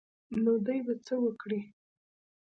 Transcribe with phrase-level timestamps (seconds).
[0.43, 1.61] نو دوى به څه وکړي.